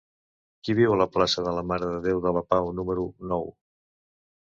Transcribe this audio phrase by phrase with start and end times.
[0.67, 3.51] Qui viu a la plaça de la Mare de Déu de la Pau número nou?